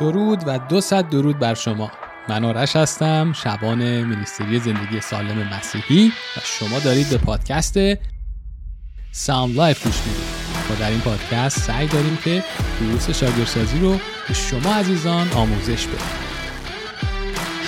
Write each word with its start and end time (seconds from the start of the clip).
درود 0.00 0.42
و 0.46 0.58
دو 0.58 0.80
درود 1.10 1.38
بر 1.38 1.54
شما. 1.54 1.90
من 2.28 2.44
آرش 2.44 2.76
هستم 2.76 3.32
شبان 3.32 3.82
ministry 4.02 4.60
زندگی 4.60 5.00
سالم 5.00 5.48
مسیحی 5.54 6.08
و 6.08 6.40
شما 6.44 6.78
دارید 6.78 7.10
به 7.10 7.18
پادکست 7.18 7.78
Sound 9.12 9.56
Life 9.56 9.84
گوش 9.84 9.96
می‌دید. 10.06 10.24
ما 10.70 10.76
در 10.76 10.90
این 10.90 11.00
پادکست 11.00 11.60
سعی 11.60 11.86
داریم 11.86 12.18
که 12.24 12.44
دروس 12.80 13.10
شاگردسازی 13.10 13.78
رو 13.78 14.00
به 14.28 14.34
شما 14.34 14.74
عزیزان 14.74 15.32
آموزش 15.32 15.86
بدیم. 15.86 16.00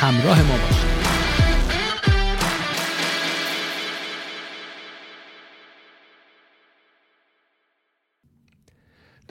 همراه 0.01 0.43
ما 0.43 0.57
باشید. 0.57 0.92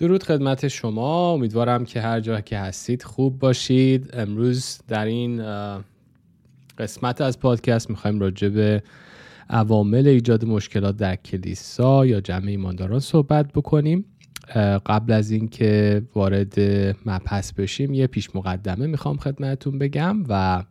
درود 0.01 0.23
خدمت 0.23 0.67
شما. 0.67 1.31
امیدوارم 1.33 1.85
که 1.85 2.01
هر 2.01 2.19
جا 2.19 2.41
که 2.41 2.57
هستید 2.57 3.03
خوب 3.03 3.39
باشید. 3.39 4.09
امروز 4.13 4.79
در 4.87 5.05
این 5.05 5.43
قسمت 6.77 7.21
از 7.21 7.39
پادکست 7.39 7.89
می‌خوایم 7.89 8.19
راجع 8.19 8.49
به 8.49 8.83
عوامل 9.49 10.07
ایجاد 10.07 10.45
مشکلات 10.45 10.97
در 10.97 11.15
کلیسا 11.15 12.05
یا 12.05 12.21
جمع 12.21 12.47
ایمانداران 12.47 12.99
صحبت 12.99 13.53
بکنیم. 13.53 14.05
قبل 14.85 15.13
از 15.13 15.31
اینکه 15.31 16.01
وارد 16.15 16.59
مبحث 17.05 17.53
بشیم 17.53 17.93
یه 17.93 18.07
پیش 18.07 18.35
مقدمه 18.35 18.87
می‌خوام 18.87 19.17
خدمتتون 19.17 19.79
بگم 19.79 20.23
و 20.29 20.63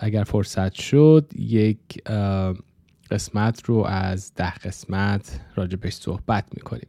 اگر 0.00 0.24
فرصت 0.24 0.72
شد 0.72 1.30
یک 1.36 2.02
قسمت 3.10 3.62
رو 3.64 3.76
از 3.76 4.32
ده 4.34 4.54
قسمت 4.54 5.40
راجبش 5.56 5.92
صحبت 5.92 6.44
می‌کنیم. 6.54 6.88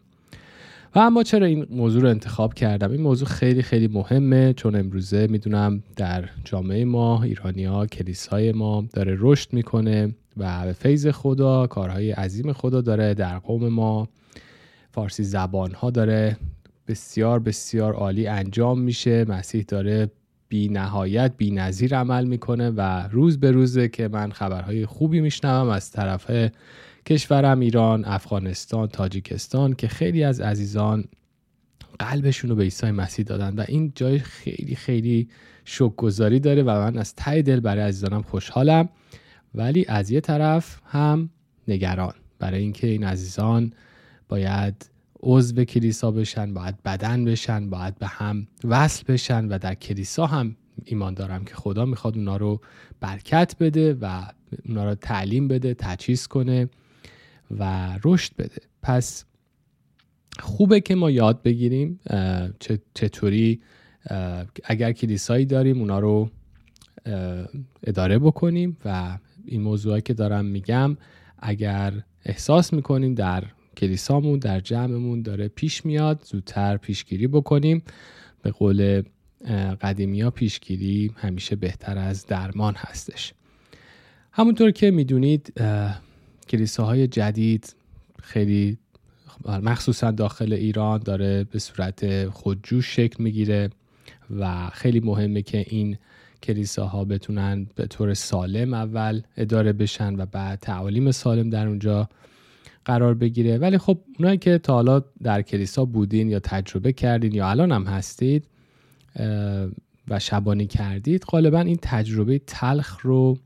و 0.96 1.00
اما 1.00 1.24
چرا 1.24 1.46
این 1.46 1.66
موضوع 1.70 2.02
رو 2.02 2.10
انتخاب 2.10 2.54
کردم؟ 2.54 2.92
این 2.92 3.02
موضوع 3.02 3.28
خیلی 3.28 3.62
خیلی 3.62 3.88
مهمه 3.88 4.54
چون 4.54 4.76
امروزه 4.76 5.28
می‌دونم 5.28 5.84
در 5.96 6.30
جامعه 6.44 6.86
ما 6.86 7.24
ایرانیا 7.24 7.86
کلیسای 7.86 8.52
ما 8.52 8.86
داره 8.94 9.18
رشد 9.20 9.54
می‌کنه 9.54 10.16
و 10.38 10.66
به 10.66 10.74
فیض 10.74 11.08
خدا 11.08 11.68
کارهای 11.68 12.12
عظیم 12.12 12.54
خدا 12.54 12.82
داره 12.82 13.14
در 13.14 13.40
قوم 13.40 13.68
ما. 13.70 14.08
فارسی 14.92 15.24
زبان 15.24 15.72
ها 15.72 15.90
داره 15.90 16.38
بسیار 16.88 17.40
بسیار 17.40 17.94
عالی 17.94 18.28
انجام 18.28 18.80
میشه. 18.80 19.26
مسیح 19.30 19.66
داره 19.68 20.12
بی 20.50 20.70
نهایت 20.70 21.32
بی 21.38 21.52
نظیر 21.52 21.96
عمل 21.96 22.26
می‌کنه 22.26 22.70
و 22.70 23.08
روز 23.12 23.40
به 23.40 23.52
روزه 23.52 23.88
که 23.88 24.08
من 24.08 24.32
خبرهای 24.32 24.86
خوبی 24.86 25.22
میشنوم 25.22 25.70
از 25.70 25.92
طرف 25.92 26.32
کشورم 27.06 27.60
ایران، 27.60 28.06
افغانستان، 28.06 28.88
تاجیکستان 28.88 29.74
که 29.74 29.88
خیلی 29.88 30.24
از 30.24 30.42
عزیزان 30.42 31.06
قلبشون 32.00 32.50
رو 32.50 32.56
به 32.56 32.64
عیسی 32.64 32.92
مسیح 32.92 33.26
دادن 33.26 33.56
و 33.56 33.66
این 33.68 33.92
جای 33.96 34.20
خیلی 34.20 34.76
خیلی 34.76 35.30
شکرگزاری 35.66 36.40
داره 36.40 36.64
و 36.64 36.70
من 36.70 36.98
از 36.98 37.16
ته 37.16 37.42
دل 37.42 37.60
برای 37.60 37.84
عزیزانم 37.84 38.22
خوشحالم. 38.22 38.90
ولی 39.56 39.86
از 39.88 40.12
یه 40.12 40.22
طرف 40.22 40.80
هم 40.86 41.30
نگران 41.68 42.14
برای 42.40 42.62
اینکه 42.62 42.88
این 42.88 43.04
عزیزان 43.04 43.74
باید 44.30 44.90
عضو 45.20 45.64
کلیسا 45.64 46.12
بشن 46.12 46.54
باید 46.54 46.84
بدن 46.84 47.26
بشن 47.26 47.70
باید 47.70 48.00
به 48.00 48.08
هم 48.08 48.48
وصل 48.64 49.04
بشن 49.08 49.46
و 49.46 49.58
در 49.58 49.76
کلیسا 49.76 50.26
هم 50.26 50.56
ایمان 50.86 51.14
دارم 51.14 51.46
که 51.46 51.56
خدا 51.56 51.86
می‌خواد 51.86 52.18
اونا 52.18 52.38
رو 52.38 52.62
برکت 53.00 53.56
بده 53.60 53.94
و 54.02 54.24
اونا 54.66 54.86
رو 54.90 54.96
تعلیم 54.96 55.48
بده 55.48 55.74
تجهیز 55.74 56.28
کنه. 56.28 56.70
و 57.52 57.90
رشد 58.04 58.36
بده. 58.38 58.62
پس 58.82 59.26
خوبه 60.40 60.82
که 60.82 60.96
ما 60.96 61.12
یاد 61.12 61.42
بگیریم 61.42 62.00
چطوری 62.94 63.62
اگر 64.64 64.92
کلیسایی 64.92 65.46
داریم 65.46 65.80
اونا 65.80 66.00
رو 66.00 66.30
اداره 67.84 68.20
بکنیم 68.20 68.78
و 68.86 69.18
این 69.46 69.62
موضوعی 69.62 70.02
که 70.02 70.14
دارم 70.14 70.46
میگم 70.46 70.98
اگر 71.40 71.94
احساس 72.26 72.74
می‌کنیم 72.74 73.14
در 73.14 73.44
کلیسامون 73.78 74.40
در 74.40 74.60
جمعمون 74.60 75.22
داره 75.22 75.48
پیش 75.48 75.86
میاد 75.86 76.24
زودتر 76.24 76.78
پیشگیری 76.78 77.28
بکنیم. 77.28 77.84
به 78.42 78.52
قول 78.52 79.04
قدیمی 79.82 80.22
ها 80.22 80.30
پیشگیری 80.30 81.12
همیشه 81.16 81.56
بهتر 81.56 81.98
از 81.98 82.26
درمان 82.26 82.74
هستش. 82.78 83.34
همونطور 84.32 84.72
که 84.72 84.92
می‌دونید 84.92 85.54
کلیساهای 86.48 87.08
جدید 87.08 87.76
خیلی 88.22 88.78
مخصوصا 89.48 90.12
داخل 90.12 90.54
ایران 90.54 91.00
داره 91.00 91.44
به 91.44 91.60
صورت 91.60 92.30
خودجوش 92.30 92.96
شکل 92.96 93.24
می‌گیره 93.24 93.70
و 94.40 94.70
خیلی 94.70 95.00
مهمه 95.00 95.42
که 95.42 95.66
این 95.68 95.98
کلیساها 96.44 97.06
بتونن 97.06 97.68
به 97.76 97.88
طور 97.88 98.14
سالم 98.14 98.74
اول 98.74 99.22
اداره 99.38 99.74
بشن 99.74 100.16
و 100.16 100.26
بعد 100.26 100.60
تعالیم 100.60 101.12
سالم 101.12 101.50
در 101.50 101.68
اونجا 101.68 102.10
قرار 102.86 103.14
بگیره. 103.14 103.58
ولی 103.58 103.78
خب 103.78 104.00
اونایی 104.20 104.38
که 104.38 104.58
تا 104.58 104.74
حالا 104.74 105.04
در 105.24 105.42
کلیسا 105.42 105.86
بودین 105.86 106.30
یا 106.30 106.40
تجربه 106.40 106.94
کردین 106.94 107.34
یا 107.34 107.50
الان 107.50 107.72
هم 107.72 107.84
هستید 107.84 108.48
و 110.08 110.20
شبانی 110.20 110.68
کردید 110.68 111.24
غالبا 111.24 111.60
این 111.60 111.78
تجربه 111.82 112.40
تلخ 112.40 113.00
رو 113.02 113.38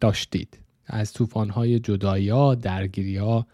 داشتید. 0.00 0.61
از 0.92 1.12
طوفان‌های 1.12 1.78
جدایی 1.78 2.28
ها 2.28 2.54
درگیری 2.54 3.16
ها 3.16 3.46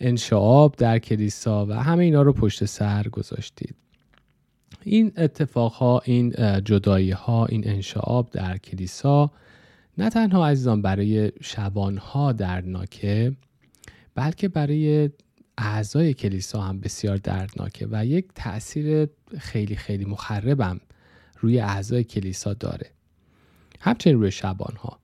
انشعاب 0.00 0.76
در 0.76 0.98
کلیسا 0.98 1.66
و 1.66 1.72
همه 1.72 2.04
اینا 2.04 2.22
رو 2.22 2.32
پشت 2.32 2.64
سر 2.64 3.08
گذاشتید. 3.08 3.74
این 4.82 5.12
اتفاق 5.16 5.72
ها 5.72 6.02
این 6.04 6.30
جدایی 6.64 7.10
ها 7.10 7.46
این 7.46 7.68
انشعاب 7.68 8.30
در 8.30 8.58
کلیسا 8.58 9.30
نه 9.98 10.10
تنها 10.10 10.46
عزیزان 10.46 10.82
برای 10.82 11.32
شبان 11.42 11.96
ها 11.96 12.32
دردناکه 12.32 13.32
بلکه 14.14 14.48
برای 14.48 15.10
اعضای 15.58 16.14
کلیسا 16.14 16.60
هم 16.60 16.80
بسیار 16.80 17.16
دردناکه 17.16 17.88
و 17.90 18.06
یک 18.06 18.28
تاثیر 18.34 19.08
خیلی 19.38 19.76
خیلی 19.76 20.04
مخربم 20.04 20.80
روی 21.40 21.60
اعضای 21.60 22.04
کلیسا 22.04 22.54
داره. 22.54 22.90
همچنین 23.80 24.16
روی 24.16 24.30
شبان 24.30 24.76
ها 24.76 24.98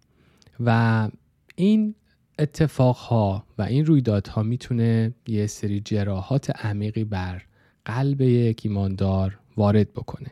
و 0.60 1.08
این 1.56 1.94
اتفاقها 2.38 3.46
و 3.58 3.62
این 3.62 3.86
رویدادها 3.86 4.42
می‌تونه 4.42 5.14
یه 5.26 5.46
سری 5.46 5.80
جراحات 5.80 6.50
عمیقی 6.50 7.04
بر 7.04 7.42
قلب 7.84 8.20
یک 8.20 8.60
ایماندار 8.64 9.38
وارد 9.56 9.92
بکنه. 9.92 10.30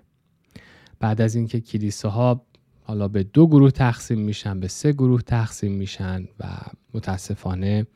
بعد 1.00 1.20
از 1.20 1.34
اینکه 1.34 1.60
کلیساها 1.60 2.46
حالا 2.82 3.08
به 3.08 3.22
دو 3.22 3.46
گروه 3.46 3.70
تقسیم 3.70 4.18
میشن 4.18 4.60
به 4.60 4.68
سه 4.68 4.92
گروه 4.92 5.22
تقسیم 5.22 5.72
میشن 5.72 6.28
و 6.40 6.46
متاسفانه 6.94 7.86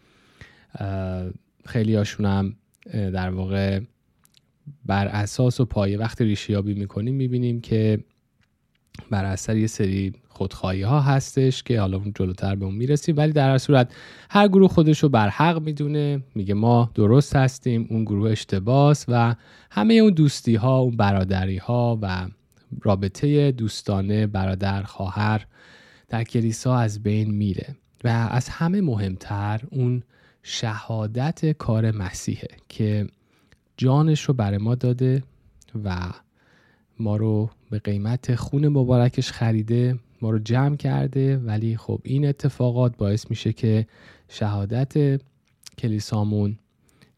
خیلی 1.64 1.94
هاشون 1.94 2.26
هم 2.26 2.56
در 2.92 3.30
واقع 3.30 3.80
بر 4.86 5.06
اساس 5.06 5.60
و 5.60 5.64
پایه 5.64 5.98
وقتی 5.98 6.24
ریشیابی 6.24 6.74
می‌کنیم 6.74 7.14
می‌بینیم 7.14 7.60
که 7.60 8.04
بر 9.10 9.24
اثر 9.24 9.56
یه 9.56 9.66
سری 9.66 10.12
خودخواهی 10.28 10.82
ها 10.82 11.00
هستش 11.00 11.62
که 11.62 11.80
حالا 11.80 12.00
جلوتر 12.14 12.54
به 12.54 12.64
اون 12.64 12.74
می‌رسیم. 12.74 13.16
ولی 13.16 13.32
در 13.32 13.50
هر 13.50 13.58
صورت 13.58 13.92
هر 14.30 14.48
گروه 14.48 14.68
خودش 14.68 15.02
رو 15.02 15.08
بر 15.08 15.28
حق 15.28 15.62
می‌دونه 15.62 16.22
میگه 16.34 16.54
ما 16.54 16.90
درست 16.94 17.36
هستیم 17.36 17.86
اون 17.90 18.04
گروه 18.04 18.30
اشتباس 18.30 19.04
و 19.08 19.34
همه 19.70 19.94
اون 19.94 20.12
دوستی 20.12 20.54
ها 20.54 20.78
اون 20.78 20.96
برادری 20.96 21.56
ها 21.56 21.98
و 22.02 22.28
رابطه 22.82 23.52
دوستانه 23.52 24.26
برادر 24.26 24.82
خواهر 24.82 25.46
در 26.08 26.24
کلیسا 26.24 26.76
از 26.76 27.02
بین 27.02 27.30
میره 27.30 27.76
و 28.04 28.08
از 28.30 28.48
همه 28.48 28.80
مهمتر 28.80 29.60
اون 29.70 30.02
شهادت 30.42 31.52
کار 31.52 31.90
مسیحه 31.90 32.48
که 32.68 33.06
جانش 33.76 34.22
رو 34.22 34.34
برای 34.34 34.58
ما 34.58 34.74
داده 34.74 35.22
و 35.84 36.10
ما 37.00 37.16
رو 37.16 37.50
به 37.70 37.78
قیمت 37.78 38.34
خون 38.34 38.68
مبارکش 38.68 39.32
خریده 39.32 39.98
ما 40.22 40.30
رو 40.30 40.38
جمع 40.38 40.76
کرده. 40.76 41.36
ولی 41.36 41.76
خب 41.76 42.00
این 42.04 42.26
اتفاقات 42.26 42.96
باعث 42.96 43.30
میشه 43.30 43.52
که 43.52 43.86
شهادت 44.28 45.20
کلیسامون 45.78 46.58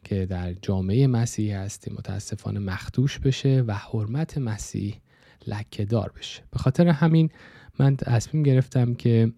که 0.04 0.26
در 0.26 0.52
جامعه 0.52 1.06
مسیح 1.06 1.58
هستیم 1.58 1.94
متاسفانه 1.98 2.60
مختوش 2.60 3.18
بشه 3.18 3.64
و 3.66 3.74
حرمت 3.74 4.38
مسیح 4.38 5.00
لکهدار 5.46 6.12
بشه. 6.18 6.42
به 6.50 6.58
خاطر 6.58 6.88
همین 6.88 7.30
من 7.78 7.96
تصمیم 7.96 8.42
گرفتم 8.42 8.94
که 8.94 9.32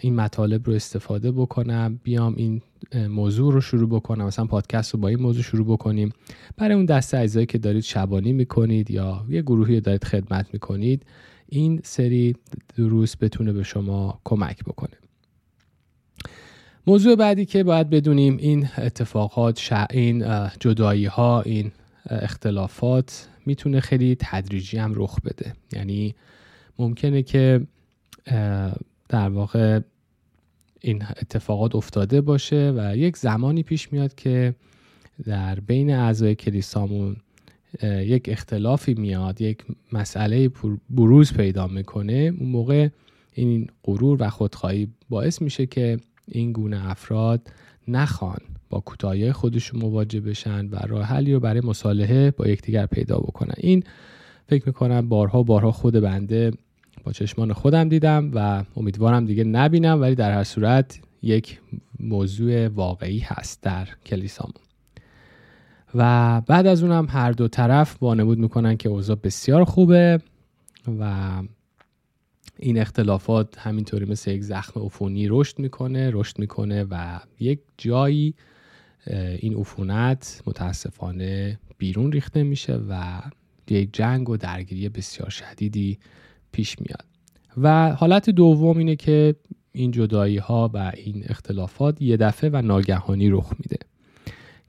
این 0.00 0.14
مطالب 0.14 0.66
رو 0.66 0.74
استفاده 0.74 1.32
بکنم 1.32 2.00
بیام 2.02 2.34
این 2.36 2.62
موضوع 3.08 3.52
رو 3.52 3.60
شروع 3.60 3.88
بکنم 3.88 4.26
مثلا 4.26 4.44
پادکست 4.44 4.94
رو 4.94 5.00
با 5.00 5.08
این 5.08 5.20
موضوع 5.20 5.42
شروع 5.42 5.66
بکنیم. 5.66 6.12
برای 6.56 6.74
اون 6.74 6.84
دسته 6.84 7.18
اجزایی 7.18 7.46
که 7.46 7.58
دارید 7.58 7.82
شبانی 7.82 8.32
می‌کنید 8.32 8.90
یا 8.90 9.24
یه 9.28 9.42
گروهی 9.42 9.80
دارید 9.80 10.04
خدمت 10.04 10.46
می‌کنید 10.52 11.06
این 11.48 11.80
سری 11.84 12.36
دروس 12.76 13.16
بتونه 13.16 13.52
به 13.52 13.62
شما 13.62 14.20
کمک 14.24 14.64
بکنه. 14.64 14.96
موضوع 16.86 17.16
بعدی 17.16 17.44
که 17.44 17.64
باید 17.64 17.90
بدونیم 17.90 18.36
این 18.36 18.68
اتفاقات 18.78 19.86
این 19.90 20.24
جدایی 20.60 21.06
ها 21.06 21.42
این 21.42 21.72
اختلافات 22.06 23.28
می‌تونه 23.46 23.80
خیلی 23.80 24.16
تدریجی 24.20 24.76
هم 24.76 24.92
رخ 24.96 25.20
بده. 25.20 25.52
یعنی 25.72 26.14
ممکنه 26.78 27.22
که 27.22 27.66
در 29.08 29.28
واقع 29.28 29.80
این 30.80 31.02
اتفاقات 31.02 31.74
افتاده 31.74 32.20
باشه 32.20 32.72
و 32.76 32.96
یک 32.96 33.16
زمانی 33.16 33.62
پیش 33.62 33.92
میاد 33.92 34.14
که 34.14 34.54
در 35.24 35.60
بین 35.60 35.90
اعضای 35.90 36.34
کلیسامون 36.34 37.16
یک 37.82 38.28
اختلافی 38.28 38.94
میاد 38.94 39.40
یک 39.40 39.64
مسئله 39.92 40.50
بروز 40.90 41.32
پیدا 41.32 41.66
می‌کنه. 41.66 42.32
اون 42.40 42.48
موقع 42.48 42.88
این 43.32 43.68
غرور 43.84 44.22
و 44.22 44.30
خودخواهی 44.30 44.88
باعث 45.08 45.42
میشه 45.42 45.66
که 45.66 45.98
این 46.28 46.52
گونه 46.52 46.90
افراد 46.90 47.50
نخوان 47.88 48.38
با 48.70 48.80
کوتاهی 48.80 49.32
خودشون 49.32 49.80
مواجه 49.80 50.20
بشن 50.20 50.66
و 50.66 50.76
راه 50.76 51.04
حلی 51.04 51.32
رو 51.32 51.40
برای 51.40 51.60
مصالحه 51.60 52.30
با 52.30 52.48
یکدیگر 52.48 52.86
پیدا 52.86 53.18
بکنن. 53.18 53.54
این 53.56 53.82
فکر 54.48 54.62
می‌کنم 54.66 55.08
بارها 55.08 55.42
بارها 55.42 55.72
خود 55.72 55.94
بنده 55.94 56.52
با 57.04 57.12
چشمان 57.12 57.52
خودم 57.52 57.88
دیدم 57.88 58.30
و 58.34 58.64
امیدوارم 58.76 59.26
دیگه 59.26 59.44
نبینم 59.44 60.00
ولی 60.00 60.14
در 60.14 60.32
هر 60.32 60.44
صورت 60.44 61.00
یک 61.22 61.60
موضوع 62.00 62.68
واقعی 62.68 63.18
هست 63.18 63.62
در 63.62 63.88
کلیسامون. 64.06 64.54
و 65.94 66.40
بعد 66.40 66.66
از 66.66 66.82
اونم 66.82 67.06
هر 67.10 67.32
دو 67.32 67.48
طرف 67.48 68.02
وانمود 68.02 68.38
می‌کنن 68.38 68.76
که 68.76 68.88
اوضاع 68.88 69.16
بسیار 69.22 69.64
خوبه 69.64 70.20
و 71.00 71.32
این 72.58 72.78
اختلافات 72.78 73.58
همینطوری 73.58 74.04
مثل 74.04 74.30
یک 74.30 74.42
زخم 74.42 74.80
عفونی 74.80 75.28
رشد 75.28 75.58
می‌کنه 75.58 76.10
رشد 76.12 76.38
می‌کنه 76.38 76.84
و 76.90 77.20
یک 77.40 77.60
جایی 77.78 78.34
این 79.38 79.54
عفونت 79.54 80.42
متاسفانه 80.46 81.58
بیرون 81.78 82.12
ریخته 82.12 82.42
میشه 82.42 82.74
و 82.88 83.22
یک 83.70 83.88
جنگ 83.92 84.30
و 84.30 84.36
درگیری 84.36 84.88
بسیار 84.88 85.30
شدیدی 85.30 85.98
پیش 86.54 86.76
میاد. 86.80 87.04
و 87.62 87.92
حالت 87.92 88.30
دوم 88.30 88.78
اینه 88.78 88.96
که 88.96 89.34
این 89.72 89.90
جدایی 89.90 90.36
ها 90.36 90.70
و 90.74 90.92
این 90.96 91.24
اختلافات 91.28 92.02
یه 92.02 92.16
دفعه 92.16 92.50
و 92.52 92.62
ناگهانی 92.62 93.30
رخ 93.30 93.52
میده. 93.58 93.78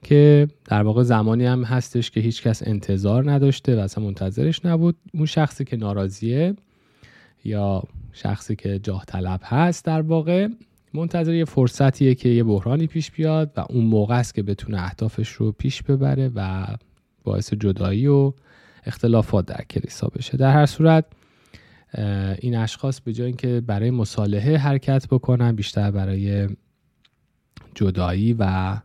که 0.02 0.48
در 0.64 0.82
واقع 0.82 1.02
زمانی 1.02 1.44
هم 1.44 1.64
هستش 1.64 2.10
که 2.10 2.20
هیچکس 2.20 2.62
انتظار 2.66 3.30
نداشته 3.30 3.76
و 3.76 3.78
اصلا 3.78 4.04
منتظرش 4.04 4.64
نبود. 4.64 4.96
اون 5.14 5.26
شخصی 5.26 5.64
که 5.64 5.76
ناراضیه 5.76 6.54
یا 7.44 7.82
شخصی 8.12 8.56
که 8.56 8.78
جاه 8.78 9.04
طلب 9.04 9.40
هست 9.44 9.84
در 9.84 10.00
واقع 10.00 10.48
منتظر 10.94 11.34
یه 11.34 11.44
فرصتیه 11.44 12.14
که 12.14 12.28
یه 12.28 12.44
بحرانی 12.44 12.86
پیش 12.86 13.10
بیاد 13.10 13.50
و 13.56 13.64
اون 13.70 13.84
موقع 13.84 14.18
است 14.18 14.34
که 14.34 14.42
بتونه 14.42 14.82
اهدافش 14.82 15.28
رو 15.28 15.52
پیش 15.52 15.82
ببره 15.82 16.30
و 16.34 16.66
باعث 17.24 17.54
جدایی 17.54 18.06
و 18.06 18.32
اختلافات 18.86 19.46
در 19.46 19.64
کلیسا 19.70 20.08
بشه. 20.08 20.36
در 20.36 20.52
هر 20.52 20.66
صورت 20.66 21.04
این 22.38 22.56
اشخاص 22.56 23.00
به 23.00 23.12
جای 23.12 23.26
اینکه 23.26 23.62
برای 23.66 23.90
مصالحه 23.90 24.56
حرکت 24.56 25.06
بکنن 25.08 25.52
بیشتر 25.52 25.90
برای 25.90 26.48
جدایی 27.74 28.36
و 28.38 28.76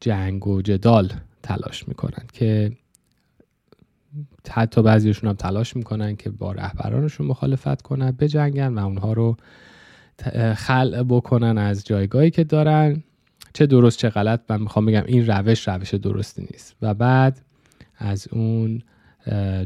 جنگ 0.00 0.46
و 0.46 0.62
جدال 0.62 1.12
تلاش 1.42 1.88
می‌کنن 1.88 2.26
که 2.32 2.72
حتی 4.50 4.82
بعضیشون 4.82 5.30
هم 5.30 5.36
تلاش 5.36 5.76
می‌کنن 5.76 6.16
که 6.16 6.30
با 6.30 6.52
رهبرانشون 6.52 7.26
مخالفت 7.26 7.82
کنن 7.82 8.10
بجنگن 8.10 8.74
و 8.74 8.84
اونها 8.86 9.12
رو 9.12 9.36
خلع 10.56 11.02
بکنن 11.02 11.58
از 11.58 11.84
جایگاهی 11.84 12.30
که 12.30 12.44
دارن. 12.44 13.02
چه 13.54 13.66
درست 13.66 13.98
چه 13.98 14.08
غلط 14.08 14.40
من 14.48 14.60
می‌خوام 14.60 14.86
بگم 14.86 15.04
این 15.06 15.26
روش 15.26 15.68
روش 15.68 15.94
درستی 15.94 16.42
نیست 16.42 16.76
و 16.82 16.94
بعد 16.94 17.42
از 17.98 18.28
اون 18.32 18.82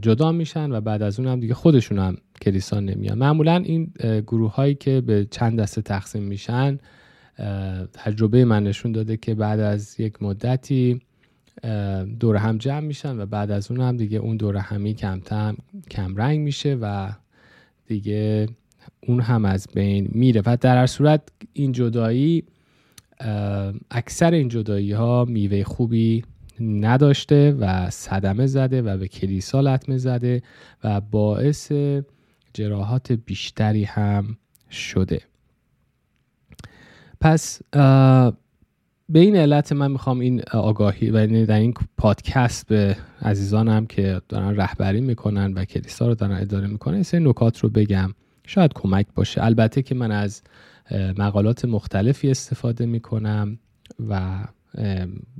جدا 0.03 0.33
میشن 0.33 0.73
و 0.73 0.81
بعد 0.81 1.03
از 1.03 1.21
اون 1.21 1.29
هم 1.29 1.41
دیگه 1.41 1.55
خودشون 1.55 1.99
هم 1.99 2.17
کلیسا 2.43 2.81
نمیان. 2.81 3.19
معمولا 3.19 3.57
این 3.57 3.93
گروه 4.27 4.55
هایی 4.55 4.75
که 4.75 5.01
به 5.01 5.27
چند 5.31 5.61
دسته 5.61 5.83
تقسیم 5.83 6.23
میشن 6.23 6.79
تجربه 7.93 8.45
من 8.45 8.65
نشون 8.65 8.93
داده 8.93 9.17
که 9.17 9.35
بعد 9.35 9.61
از 9.61 10.01
یک 10.01 10.23
مدتی 10.23 11.01
دور 12.21 12.37
هم 12.37 12.59
جمع 12.59 12.81
میشن 12.81 13.21
و 13.21 13.27
بعد 13.27 13.51
از 13.51 13.71
اون 13.71 13.81
هم 13.81 13.97
دیگه 13.97 14.19
اون 14.19 14.37
دور 14.37 14.57
همی 14.57 14.95
کم 14.95 15.21
کم 15.91 16.17
رنگ 16.17 16.41
میشه 16.41 16.75
و 16.75 17.11
دیگه 17.87 18.49
اون 19.01 19.21
هم 19.21 19.45
از 19.45 19.67
بین 19.75 20.09
میره. 20.13 20.43
و 20.47 20.57
در 20.61 20.77
هر 20.77 20.87
صورت 20.87 21.23
این 21.53 21.73
جدایی 21.73 22.45
اکثر 23.91 24.31
این 24.31 24.49
جدایی 24.49 24.93
ها 24.93 25.25
میوه 25.25 25.63
خوبی 25.63 26.25
نداشته 26.61 27.53
و 27.61 27.91
صدمه 27.91 28.47
زده 28.47 28.83
و 28.83 28.97
به 28.97 29.09
کلیسا 29.09 29.61
لطمه 29.61 29.99
زده 29.99 30.43
و 30.85 31.01
باعث 31.01 31.73
جراحات 32.57 33.13
بیشتری 33.13 33.85
هم 33.85 34.39
شده. 34.71 35.21
پس 37.21 37.61
به 39.09 39.19
این 39.21 39.37
علت 39.37 39.73
من 39.73 39.91
می‌خوام 39.91 40.21
این 40.21 40.43
آگاهی 40.53 41.11
و 41.11 41.47
در 41.47 41.59
این 41.59 41.75
پادکست 41.97 42.67
به 42.67 42.97
عزیزانم 43.23 43.87
که 43.87 44.21
دارن 44.29 44.57
رهبری 44.57 45.01
می‌کنن 45.01 45.53
و 45.53 45.65
کلیسا 45.65 46.07
رو 46.07 46.15
دارن 46.15 46.41
اداره 46.41 46.67
می‌کنن 46.67 47.05
این 47.13 47.29
نکات 47.29 47.61
رو 47.61 47.69
بگم. 47.69 48.15
شاید 48.47 48.73
کمک 48.75 49.07
باشه. 49.15 49.45
البته 49.45 49.83
که 49.83 49.95
من 49.95 50.13
از 50.13 50.43
مقالات 51.19 51.65
مختلفی 51.65 52.31
استفاده 52.31 52.87
می‌کنم 52.87 53.59
و 54.09 54.39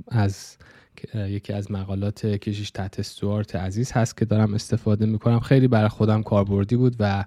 از 0.07 0.57
یکی 1.15 1.53
از 1.53 1.71
مقالات 1.71 2.25
کشیش 2.25 2.71
تحت 2.71 2.99
استوارت 2.99 3.55
عزیز 3.55 3.91
هست 3.91 4.17
که 4.17 4.25
دارم 4.25 4.53
استفاده 4.53 5.05
می‌کنم. 5.05 5.39
خیلی 5.39 5.67
برای 5.67 5.89
خودم 5.89 6.23
کاربردی 6.23 6.75
بود 6.75 6.95
و 6.99 7.25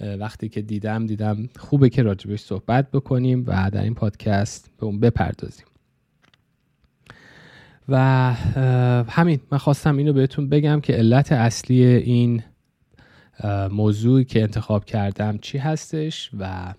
وقتی 0.00 0.48
که 0.48 0.62
دیدم 0.62 1.06
دیدم 1.06 1.48
خوبه 1.58 1.88
که 1.88 2.02
راجبش 2.02 2.40
صحبت 2.40 2.90
بکنیم 2.90 3.44
و 3.46 3.70
در 3.70 3.82
این 3.82 3.94
پادکست 3.94 4.70
به 4.78 4.86
اون 4.86 5.00
بپردازیم. 5.00 5.66
و 7.88 8.32
همین 9.08 9.40
من 9.52 9.58
خواستم 9.58 9.96
اینو 9.96 10.12
بهتون 10.12 10.48
بگم 10.48 10.80
که 10.80 10.92
علت 10.92 11.32
اصلی 11.32 11.84
این 11.84 12.42
موضوعی 13.70 14.24
که 14.24 14.42
انتخاب 14.42 14.84
کردم 14.84 15.38
چی 15.38 15.58
هستش 15.58 16.30
و 16.38 16.74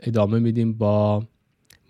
ادامه 0.00 0.38
میدیم 0.38 0.72
با 0.72 1.26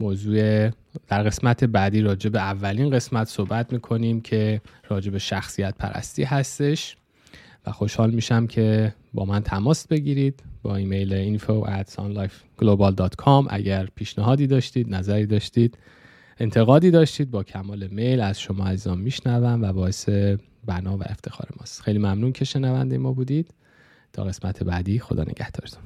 موضوع 0.01 0.71
در 1.09 1.23
قسمت 1.23 1.65
بعدی 1.65 2.01
راجع 2.01 2.31
به 2.31 2.41
اولین 2.41 2.91
قسمت 2.91 3.29
صحبت 3.29 3.73
می‌کنیم 3.73 4.21
که 4.21 4.61
راجع 4.89 5.11
به 5.11 5.19
شخصیت 5.19 5.75
پرستی 5.79 6.25
هستش. 6.25 6.97
و 7.67 7.73
خوشحال 7.73 8.11
میشم 8.11 8.47
که 8.47 8.95
با 9.15 9.25
من 9.25 9.41
تماس 9.41 9.87
بگیرید 9.87 10.43
با 10.63 10.77
ایمیل 10.77 11.39
info 11.39 11.67
at 11.67 11.91
sunlifeglobal.com 11.91 13.47
اگر 13.51 13.89
پیشنهادی 13.95 14.47
داشتید 14.47 14.95
نظری 14.95 15.27
داشتید 15.27 15.79
انتقادی 16.39 16.91
داشتید 16.91 17.31
با 17.31 17.45
کمال 17.45 17.87
میل 17.87 18.21
از 18.21 18.41
شما 18.41 18.67
عزیزان 18.67 18.99
میشنوم 18.99 19.63
و 19.63 19.73
باعث 19.73 20.09
بنا 20.67 20.97
و 20.97 21.03
افتخار 21.07 21.49
ماست. 21.61 21.83
خیلی 21.83 21.99
ممنون 21.99 22.33
که 22.33 22.45
شنونده 22.45 22.99
ما 22.99 23.13
بودید. 23.13 23.55
تا 24.13 24.25
قسمت 24.25 24.63
بعدی 24.63 24.99
خدا 24.99 25.23
نگهدارتون. 25.23 25.83